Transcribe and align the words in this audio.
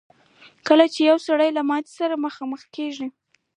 کله 0.67 0.85
چې 0.93 0.99
يو 1.09 1.17
سړی 1.27 1.49
له 1.57 1.61
ماتې 1.69 1.91
سره 1.99 2.15
مخ 2.23 2.63
کېږي. 2.75 3.07